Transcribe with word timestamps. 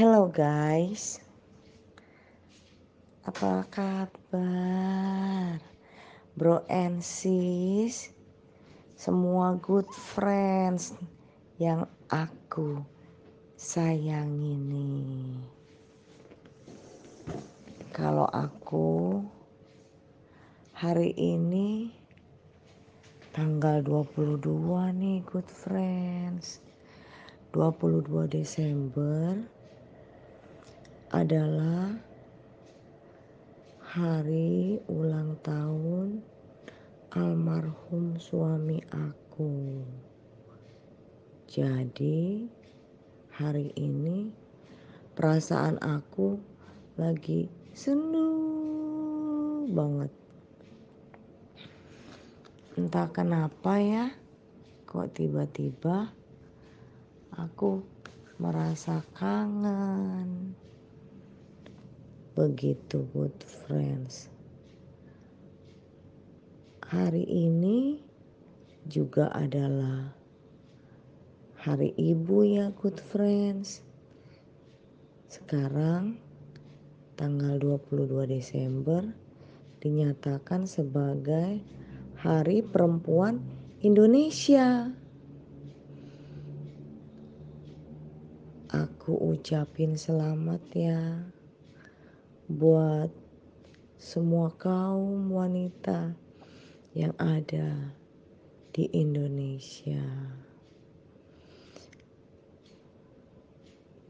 Hello 0.00 0.32
guys, 0.32 1.20
apa 3.20 3.68
kabar? 3.68 5.60
Bro 6.32 6.64
and 6.72 7.04
sis, 7.04 8.08
semua 8.96 9.60
good 9.60 9.84
friends 9.92 10.96
yang 11.60 11.84
aku 12.08 12.80
sayang 13.60 14.40
ini. 14.40 15.36
Kalau 17.92 18.24
aku 18.32 19.20
hari 20.72 21.12
ini 21.12 21.92
tanggal 23.36 23.84
22 23.84 24.48
nih 24.96 25.20
good 25.28 25.44
friends. 25.52 26.64
22 27.52 28.32
Desember 28.32 29.59
adalah 31.10 31.90
hari 33.82 34.78
ulang 34.86 35.34
tahun 35.42 36.22
almarhum 37.10 38.14
suami 38.14 38.78
aku. 38.94 39.82
Jadi, 41.50 42.46
hari 43.34 43.74
ini 43.74 44.30
perasaan 45.18 45.82
aku 45.82 46.38
lagi 46.94 47.50
sendu 47.74 48.30
banget. 49.66 50.14
Entah 52.78 53.10
kenapa 53.10 53.82
ya, 53.82 54.14
kok 54.86 55.10
tiba-tiba 55.18 56.14
aku 57.34 57.82
merasa 58.38 59.02
kangen 59.18 60.54
begitu 62.38 63.02
good 63.10 63.34
friends. 63.42 64.30
Hari 66.86 67.22
ini 67.26 67.98
juga 68.86 69.30
adalah 69.34 70.10
hari 71.58 71.94
ibu 71.98 72.46
ya 72.46 72.70
good 72.74 72.98
friends. 72.98 73.82
Sekarang 75.30 76.18
tanggal 77.14 77.60
22 77.60 78.26
Desember 78.26 79.06
dinyatakan 79.78 80.66
sebagai 80.66 81.62
Hari 82.20 82.60
Perempuan 82.66 83.40
Indonesia. 83.80 84.90
Aku 88.70 89.18
ucapin 89.34 89.98
selamat 89.98 90.62
ya 90.74 91.00
buat 92.50 93.14
semua 93.94 94.50
kaum 94.58 95.30
wanita 95.30 96.18
yang 96.98 97.14
ada 97.14 97.94
di 98.74 98.90
Indonesia. 98.90 100.02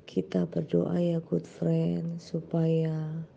Kita 0.09 0.49
berdoa 0.49 0.97
ya 0.97 1.21
good 1.21 1.45
friend 1.45 2.17
supaya 2.17 3.29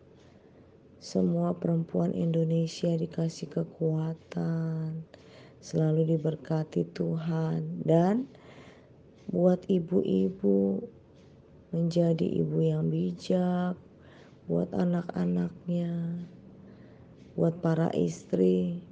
semua 1.04 1.52
perempuan 1.52 2.16
Indonesia 2.16 2.96
dikasih 2.96 3.52
kekuatan, 3.52 5.04
selalu 5.60 6.16
diberkati 6.16 6.88
Tuhan 6.96 7.84
dan 7.84 8.32
buat 9.28 9.68
ibu-ibu 9.68 10.80
menjadi 11.76 12.40
ibu 12.40 12.58
yang 12.64 12.88
bijak, 12.88 13.76
buat 14.44 14.76
anak-anaknya, 14.76 16.20
buat 17.40 17.64
para 17.64 17.88
istri 17.96 18.84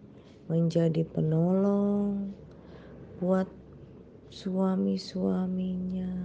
menjadi 0.48 1.04
penolong, 1.04 2.32
buat 3.20 3.52
suami-suaminya. 4.32 6.16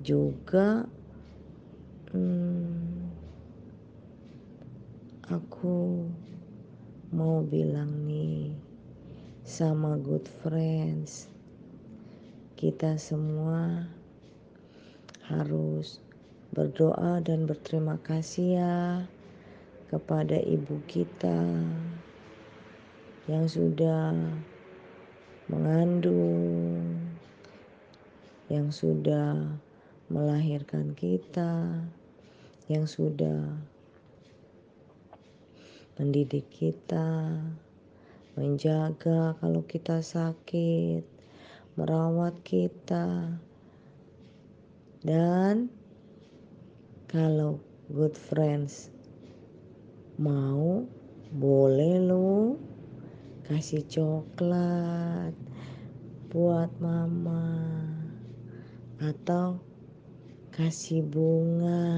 Juga 0.00 0.88
hmm, 2.16 3.12
aku 5.28 6.08
mau 7.12 7.44
bilang 7.44 8.08
nih 8.08 8.56
sama 9.44 10.00
good 10.00 10.24
friends, 10.40 11.28
kita 12.56 12.96
semua 12.96 13.84
harus 15.28 16.00
berdoa 16.52 17.20
dan 17.20 17.44
berterima 17.44 18.00
kasih 18.00 18.48
ya 18.56 18.76
kepada 19.88 20.36
ibu 20.40 20.80
kita 20.88 21.64
yang 23.28 23.44
sudah 23.44 24.16
mengandung, 25.48 26.96
yang 28.48 28.68
sudah 28.72 29.56
melahirkan 30.08 30.96
kita, 30.96 31.84
yang 32.68 32.88
sudah 32.88 33.56
mendidik 36.00 36.48
kita, 36.48 37.36
menjaga 38.36 39.36
kalau 39.40 39.60
kita 39.64 40.00
sakit, 40.00 41.04
merawat 41.76 42.36
kita, 42.44 43.36
dan 45.04 45.72
kalau 47.08 47.56
good 47.88 48.12
friends 48.12 48.92
mau 50.20 50.84
boleh 51.32 52.04
lo 52.04 52.60
kasih 53.48 53.80
coklat 53.88 55.32
buat 56.28 56.68
mama. 56.84 57.48
Atau 59.00 59.56
kasih 60.52 61.00
bunga. 61.00 61.88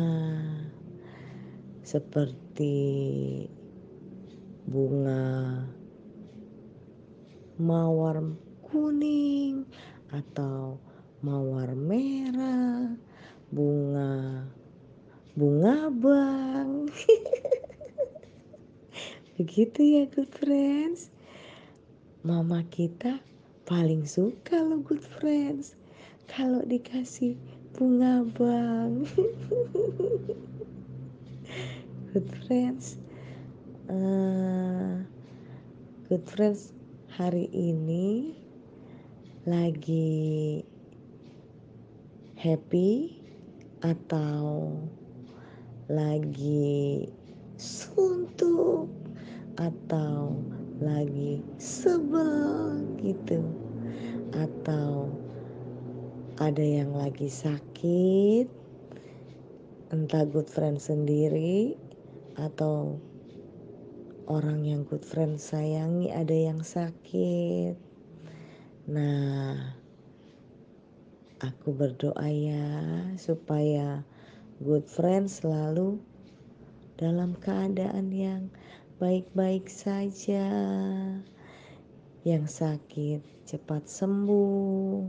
Seperti 1.82 2.78
bunga 4.70 5.66
mawar 7.58 8.22
kuning 8.62 9.66
atau 10.14 10.78
mawar 11.18 11.74
merah. 11.74 12.94
Bunga 13.50 14.46
bunga 15.38 15.90
bang. 15.94 16.90
Begitu 19.38 19.80
ya 19.82 20.04
good 20.10 20.30
friends. 20.34 21.10
Mama 22.26 22.66
kita 22.68 23.22
paling 23.64 24.04
suka 24.04 24.58
lo 24.58 24.82
good 24.82 25.02
friends. 25.02 25.78
Kalau 26.26 26.66
dikasih 26.66 27.38
bunga 27.74 28.26
bang. 28.34 29.06
Good 32.10 32.26
friends. 32.42 32.98
Uh, 33.86 35.06
good 36.10 36.26
friends 36.26 36.74
hari 37.14 37.46
ini 37.54 38.34
lagi 39.46 40.66
happy 42.34 43.14
atau 43.78 44.74
lagi 45.90 47.10
suntuk 47.58 48.86
atau 49.58 50.38
lagi 50.78 51.42
sebel 51.58 52.78
gitu. 53.02 53.42
Atau 54.30 55.10
ada 56.38 56.62
yang 56.62 56.94
lagi 56.94 57.26
sakit 57.26 58.46
entah 59.90 60.22
good 60.22 60.46
friend 60.46 60.78
sendiri 60.78 61.74
atau 62.38 62.94
orang 64.30 64.62
yang 64.62 64.86
good 64.86 65.02
friend 65.02 65.42
sayangi 65.42 66.14
ada 66.14 66.30
yang 66.30 66.62
sakit. 66.62 67.74
Nah 68.86 69.74
aku 71.42 71.74
berdoa 71.74 72.30
ya 72.30 72.70
supaya 73.18 74.06
good 74.60 74.84
friend 74.84 75.24
selalu 75.24 75.96
dalam 77.00 77.32
keadaan 77.40 78.12
yang 78.12 78.52
baik-baik 79.00 79.72
saja. 79.72 80.52
Yang 82.28 82.44
sakit 82.60 83.24
cepat 83.48 83.88
sembuh. 83.88 85.00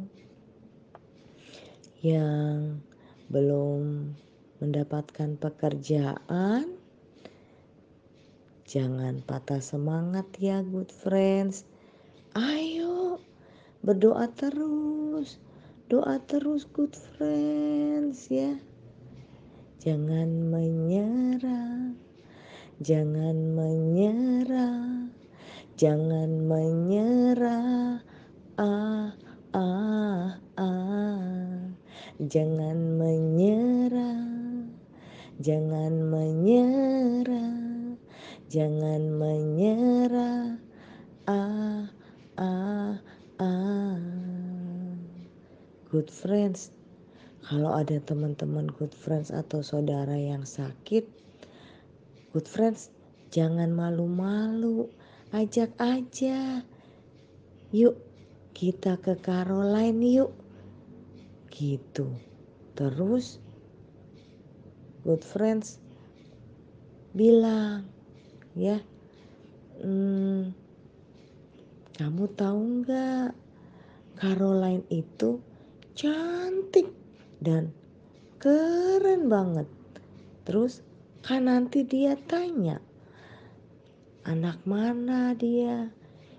Yang 2.00 2.80
belum 3.28 4.16
mendapatkan 4.64 5.36
pekerjaan, 5.36 6.80
jangan 8.64 9.20
patah 9.28 9.60
semangat 9.60 10.32
ya 10.40 10.64
good 10.64 10.96
friends. 10.96 11.68
Ayo 12.40 13.20
berdoa 13.84 14.32
terus. 14.32 15.44
doa 15.92 16.24
terus 16.24 16.64
good 16.72 16.96
friends 16.96 18.32
ya 18.32 18.56
jangan 19.82 20.30
menyerah. 20.54 21.98
Jangan 22.86 23.38
menyerah. 23.58 25.10
Jangan 25.74 26.46
menyerah. 26.46 27.98
Ah 28.62 29.10
ah 29.58 30.38
ah. 30.54 31.74
Jangan 32.22 32.78
menyerah. 33.02 34.22
Jangan 35.42 35.94
menyerah. 36.14 37.98
Jangan 38.54 39.02
menyerah. 39.18 40.62
Ah 41.26 41.90
ah 42.38 42.94
ah. 43.42 43.98
Good 45.90 46.14
friends 46.14 46.70
kalau 47.42 47.74
ada 47.74 47.98
teman-teman 48.02 48.70
good 48.78 48.94
friends 48.94 49.34
atau 49.34 49.66
saudara 49.66 50.14
yang 50.14 50.46
sakit 50.46 51.22
good 52.32 52.48
friends 52.48 52.92
jangan 53.32 53.72
malu-malu. 53.72 54.92
Ajak 55.32 55.72
aja. 55.80 56.64
Yuk 57.72 57.96
kita 58.52 59.00
ke 59.00 59.16
Caroline 59.24 60.04
yuk. 60.04 60.32
Gitu. 61.48 62.12
Terus 62.76 63.40
good 65.08 65.24
friends 65.24 65.80
bilang 67.12 67.84
ya 68.56 68.80
hmm, 69.84 70.56
kamu 71.96 72.24
tahu 72.36 72.60
nggak? 72.84 73.36
Caroline 74.20 74.86
itu 74.94 75.42
cantik 75.98 77.01
dan 77.42 77.74
keren 78.38 79.28
banget. 79.28 79.68
Terus 80.48 80.86
kan 81.26 81.50
nanti 81.50 81.84
dia 81.86 82.16
tanya 82.30 82.80
anak 84.26 84.62
mana 84.70 85.34
dia? 85.34 85.90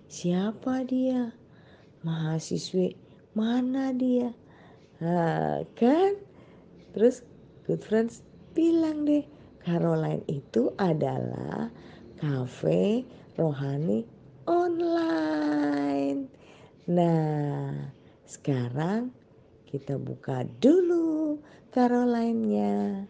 Siapa 0.07 0.87
dia? 0.87 1.35
Mahasiswi 2.07 2.95
mana 3.35 3.91
dia? 3.95 4.31
Nah, 5.03 5.67
kan? 5.75 6.15
Terus 6.93 7.27
good 7.67 7.83
friends 7.83 8.21
bilang 8.53 9.09
deh 9.09 9.25
Caroline 9.65 10.21
itu 10.29 10.69
adalah 10.77 11.73
cafe 12.21 13.07
rohani 13.39 14.05
online. 14.45 16.29
Nah 16.91 17.71
sekarang 18.29 19.15
kita 19.73 19.97
buka 19.97 20.45
dulu 20.61 21.41
Caroline-nya 21.73 23.09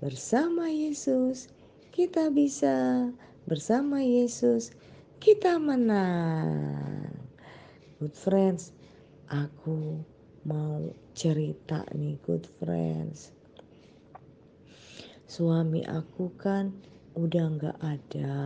bersama 0.00 0.72
Yesus 0.72 1.52
kita 1.92 2.32
bisa. 2.32 3.08
Bersama 3.44 4.00
Yesus 4.00 4.72
kita 5.20 5.60
menang. 5.60 7.12
Good 8.00 8.16
friends 8.16 8.72
aku 9.28 10.00
mau 10.48 10.80
cerita 11.12 11.84
nih 11.92 12.16
good 12.24 12.48
friends. 12.56 13.36
Suami 15.28 15.84
aku 15.84 16.32
kan 16.40 16.72
udah 17.16 17.46
nggak 17.52 17.78
ada. 17.80 18.36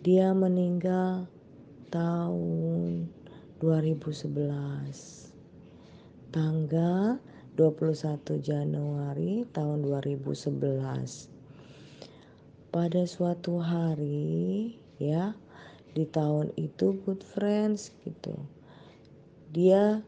Dia 0.00 0.32
meninggal 0.36 1.28
tahun 1.92 3.08
2011 3.60 5.29
tanggal 6.30 7.18
21 7.58 8.38
Januari 8.38 9.42
tahun 9.50 9.82
2011 9.82 11.30
pada 12.70 13.02
suatu 13.02 13.58
hari 13.58 14.78
ya 15.02 15.34
di 15.90 16.06
tahun 16.06 16.54
itu 16.54 16.94
good 17.02 17.26
friends 17.26 17.90
gitu. 18.06 18.38
Dia 19.50 20.06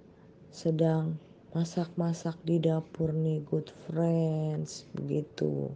sedang 0.54 1.18
masak-masak 1.50 2.38
di 2.46 2.62
dapur 2.62 3.10
nih 3.10 3.42
good 3.42 3.74
friends 3.90 4.86
begitu. 4.94 5.74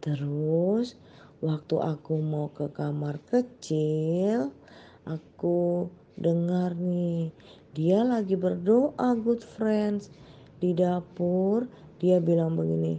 Terus 0.00 0.96
waktu 1.44 1.76
aku 1.76 2.14
mau 2.24 2.48
ke 2.56 2.72
kamar 2.72 3.20
kecil 3.28 4.48
aku 5.04 5.92
dengar 6.16 6.76
nih. 6.76 7.32
Dia 7.76 8.04
lagi 8.04 8.34
berdoa 8.34 9.16
good 9.16 9.44
friends. 9.44 10.12
Di 10.56 10.72
dapur 10.72 11.68
dia 12.00 12.16
bilang 12.16 12.56
begini 12.56 12.96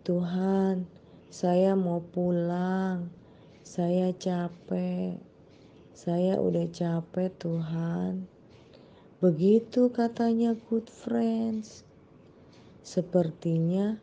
Tuhan 0.00 0.96
saya 1.36 1.76
mau 1.76 2.00
pulang. 2.00 3.12
Saya 3.60 4.08
capek. 4.16 5.20
Saya 5.92 6.40
udah 6.40 6.64
capek 6.72 7.28
Tuhan. 7.36 8.24
Begitu 9.20 9.92
katanya 9.92 10.56
good 10.72 10.88
friends. 10.88 11.84
Sepertinya 12.80 14.00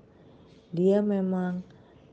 dia 0.69 1.01
memang 1.01 1.65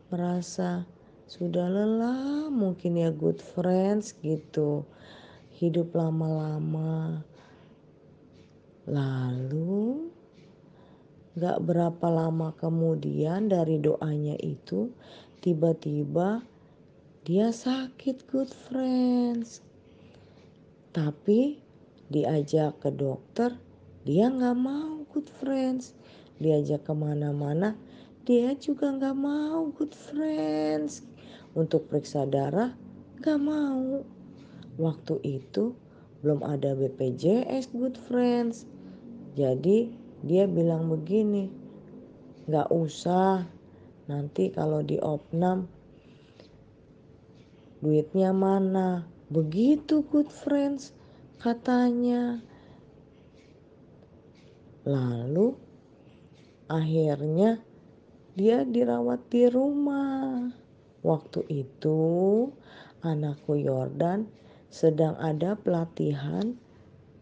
merasa 0.09 0.89
sudah 1.29 1.69
lelah 1.69 2.49
mungkin 2.49 2.97
ya 2.97 3.13
good 3.13 3.45
friends 3.45 4.17
gitu. 4.25 4.89
Hidup 5.61 5.93
lama-lama. 5.93 7.21
Lalu 8.89 10.09
gak 11.37 11.61
berapa 11.61 12.07
lama 12.09 12.57
kemudian 12.57 13.53
dari 13.53 13.77
doanya 13.77 14.41
itu 14.41 14.89
tiba-tiba 15.45 16.41
dia 17.29 17.53
sakit 17.53 18.25
good 18.33 18.49
friends. 18.49 19.61
Tapi 20.97 21.61
diajak 22.09 22.81
ke 22.81 22.89
dokter 22.89 23.53
dia 24.03 24.27
nggak 24.33 24.59
mau 24.59 25.07
good 25.15 25.31
friends 25.39 25.95
diajak 26.43 26.83
ke 26.83 26.91
mana-mana 26.91 27.79
dia 28.27 28.57
juga 28.59 28.91
nggak 28.91 29.15
mau 29.15 29.71
good 29.77 29.95
friends 29.95 31.07
untuk 31.55 31.87
periksa 31.87 32.27
darah 32.27 32.75
nggak 33.23 33.39
mau 33.39 34.03
waktu 34.81 35.21
itu 35.21 35.77
belum 36.25 36.41
ada 36.41 36.73
BPJS 36.73 37.77
good 37.77 38.01
friends 38.09 38.65
jadi 39.37 39.93
dia 40.25 40.45
bilang 40.49 40.89
begini 40.89 41.53
nggak 42.49 42.73
usah 42.73 43.45
nanti 44.09 44.49
kalau 44.49 44.81
di 44.81 44.97
opnam 44.97 45.69
duitnya 47.85 48.33
mana 48.33 49.05
begitu 49.31 50.03
good 50.11 50.29
friends 50.29 50.93
katanya. 51.41 52.45
Lalu 54.85 55.57
akhirnya 56.69 57.63
dia 58.37 58.67
dirawat 58.69 59.25
di 59.33 59.49
rumah. 59.49 60.53
Waktu 61.01 61.49
itu 61.49 62.01
anakku 63.01 63.57
Yordan 63.57 64.29
sedang 64.71 65.19
ada 65.19 65.59
pelatihan 65.59 66.55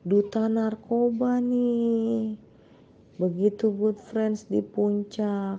duta 0.05 0.47
narkoba 0.52 1.40
nih. 1.40 2.37
Begitu 3.17 3.73
good 3.73 3.97
friends 3.99 4.47
di 4.47 4.61
puncak. 4.61 5.59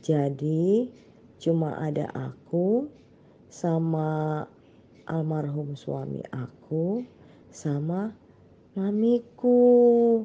Jadi 0.00 0.88
cuma 1.38 1.78
ada 1.78 2.10
aku 2.10 2.88
sama 3.52 4.42
almarhum 5.06 5.76
suami 5.76 6.24
aku 6.32 7.04
sama 7.52 8.16
mamiku. 8.72 10.24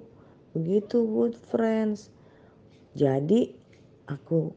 Begitu 0.55 1.03
good 1.03 1.35
friends. 1.35 2.09
Jadi 2.95 3.53
aku 4.07 4.55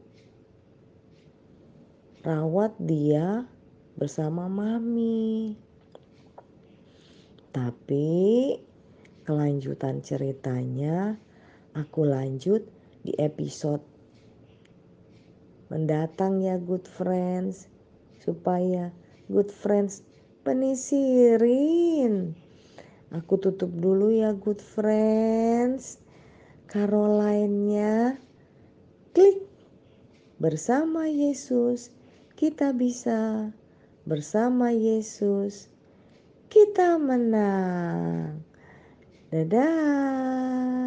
rawat 2.23 2.73
dia 2.81 3.45
bersama 3.99 4.49
mami. 4.49 5.66
Tapi 7.51 8.55
kelanjutan 9.27 9.99
ceritanya 10.01 11.19
aku 11.75 12.07
lanjut 12.07 12.63
di 13.03 13.11
episode 13.19 13.83
mendatang 15.67 16.39
ya 16.39 16.55
good 16.59 16.87
friends 16.87 17.67
supaya 18.23 18.95
good 19.27 19.51
friends 19.51 20.03
penisirin 20.47 22.35
Aku 23.15 23.39
tutup 23.39 23.71
dulu 23.71 24.11
ya 24.11 24.35
good 24.35 24.59
friends. 24.59 26.03
Caroline-nya 26.67 28.19
klik. 29.15 29.47
Bersama 30.43 31.07
Yesus 31.07 31.95
kita 32.35 32.75
bisa. 32.75 33.55
Bersama 34.03 34.75
Yesus 34.75 35.71
kita 36.47 36.95
menang. 36.99 38.41
Dadah. 39.31 40.86